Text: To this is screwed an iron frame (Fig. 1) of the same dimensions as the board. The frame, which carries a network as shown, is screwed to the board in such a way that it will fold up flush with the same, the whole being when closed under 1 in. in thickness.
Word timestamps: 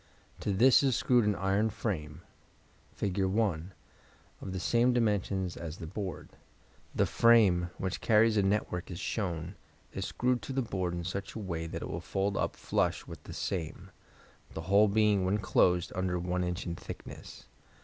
To 0.39 0.51
this 0.51 0.81
is 0.81 0.95
screwed 0.95 1.25
an 1.25 1.35
iron 1.35 1.69
frame 1.69 2.21
(Fig. 2.91 3.23
1) 3.23 3.71
of 4.41 4.51
the 4.51 4.59
same 4.59 4.93
dimensions 4.93 5.55
as 5.55 5.77
the 5.77 5.85
board. 5.85 6.29
The 6.95 7.05
frame, 7.05 7.69
which 7.77 8.01
carries 8.01 8.35
a 8.35 8.41
network 8.41 8.89
as 8.89 8.99
shown, 8.99 9.53
is 9.93 10.05
screwed 10.05 10.41
to 10.41 10.53
the 10.53 10.63
board 10.63 10.95
in 10.95 11.03
such 11.03 11.35
a 11.35 11.39
way 11.39 11.67
that 11.67 11.83
it 11.83 11.87
will 11.87 12.01
fold 12.01 12.35
up 12.35 12.55
flush 12.55 13.05
with 13.05 13.21
the 13.25 13.33
same, 13.33 13.91
the 14.55 14.61
whole 14.61 14.87
being 14.87 15.23
when 15.23 15.37
closed 15.37 15.91
under 15.93 16.17
1 16.17 16.43
in. 16.45 16.55
in 16.65 16.75
thickness. 16.75 17.47